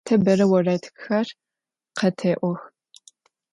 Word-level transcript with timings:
Te 0.09 0.13
bere 0.27 0.45
voredxer 0.51 1.27
khete'ox. 2.01 2.61